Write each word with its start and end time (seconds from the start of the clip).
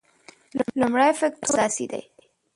لومړی 0.79 1.11
فکټور 1.19 1.45
اساسي 1.67 1.85
دی. 1.91 2.01